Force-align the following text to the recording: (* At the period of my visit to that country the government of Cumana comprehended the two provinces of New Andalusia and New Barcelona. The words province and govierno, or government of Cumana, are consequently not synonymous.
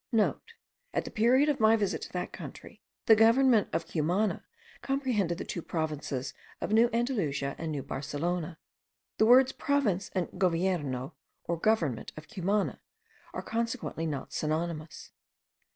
(* 0.09 0.13
At 0.95 1.05
the 1.05 1.11
period 1.11 1.47
of 1.47 1.59
my 1.59 1.75
visit 1.75 2.01
to 2.01 2.13
that 2.13 2.33
country 2.33 2.81
the 3.05 3.15
government 3.15 3.67
of 3.71 3.85
Cumana 3.85 4.43
comprehended 4.81 5.37
the 5.37 5.45
two 5.45 5.61
provinces 5.61 6.33
of 6.59 6.71
New 6.73 6.89
Andalusia 6.91 7.53
and 7.59 7.71
New 7.71 7.83
Barcelona. 7.83 8.57
The 9.19 9.27
words 9.27 9.51
province 9.51 10.09
and 10.15 10.27
govierno, 10.29 11.13
or 11.43 11.59
government 11.59 12.13
of 12.17 12.27
Cumana, 12.27 12.81
are 13.31 13.43
consequently 13.43 14.07
not 14.07 14.33
synonymous. 14.33 15.11